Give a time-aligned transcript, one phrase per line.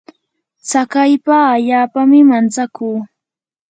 [0.67, 2.99] tsakaypa allaapami mantsakuu.